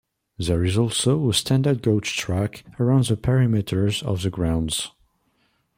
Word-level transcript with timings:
There 0.39 0.63
is 0.65 0.79
also 0.79 1.29
a 1.29 1.33
standard 1.35 1.83
gauge 1.83 2.17
track 2.17 2.63
around 2.79 3.05
the 3.05 3.15
perimeter 3.15 3.85
of 4.03 4.23
the 4.23 4.31
grounds. 4.31 4.89